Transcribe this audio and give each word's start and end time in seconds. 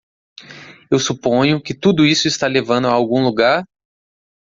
Eu 0.89 0.97
suponho 0.97 1.61
que 1.61 1.75
tudo 1.77 2.07
isso 2.07 2.27
está 2.27 2.47
levando 2.47 2.87
a 2.87 2.91
algum 2.91 3.23
lugar? 3.23 3.63